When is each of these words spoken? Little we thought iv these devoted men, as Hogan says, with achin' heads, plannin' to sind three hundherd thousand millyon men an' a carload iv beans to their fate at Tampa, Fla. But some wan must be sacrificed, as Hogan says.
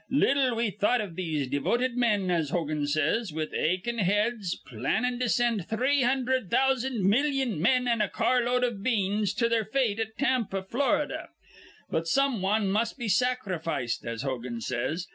Little 0.09 0.55
we 0.55 0.71
thought 0.71 0.99
iv 0.99 1.15
these 1.15 1.47
devoted 1.47 1.95
men, 1.95 2.31
as 2.31 2.49
Hogan 2.49 2.87
says, 2.87 3.31
with 3.31 3.53
achin' 3.53 3.99
heads, 3.99 4.55
plannin' 4.65 5.19
to 5.19 5.29
sind 5.29 5.67
three 5.67 6.01
hundherd 6.01 6.49
thousand 6.49 7.05
millyon 7.07 7.59
men 7.59 7.87
an' 7.87 8.01
a 8.01 8.09
carload 8.09 8.63
iv 8.63 8.81
beans 8.81 9.31
to 9.35 9.47
their 9.47 9.63
fate 9.65 9.99
at 9.99 10.17
Tampa, 10.17 10.63
Fla. 10.63 11.27
But 11.91 12.07
some 12.07 12.41
wan 12.41 12.71
must 12.71 12.97
be 12.97 13.09
sacrificed, 13.09 14.03
as 14.03 14.23
Hogan 14.23 14.59
says. 14.59 15.05